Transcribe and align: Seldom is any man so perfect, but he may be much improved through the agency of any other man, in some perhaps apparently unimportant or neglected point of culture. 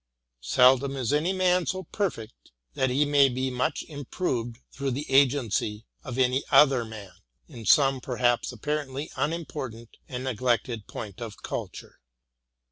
Seldom 0.41 0.95
is 0.95 1.13
any 1.13 1.31
man 1.31 1.67
so 1.67 1.83
perfect, 1.83 2.49
but 2.73 2.89
he 2.89 3.05
may 3.05 3.29
be 3.29 3.51
much 3.51 3.83
improved 3.83 4.57
through 4.71 4.89
the 4.89 5.05
agency 5.11 5.85
of 6.03 6.17
any 6.17 6.43
other 6.49 6.83
man, 6.83 7.11
in 7.47 7.67
some 7.67 8.01
perhaps 8.01 8.51
apparently 8.51 9.11
unimportant 9.15 9.97
or 10.09 10.17
neglected 10.17 10.87
point 10.87 11.21
of 11.21 11.43
culture. 11.43 11.99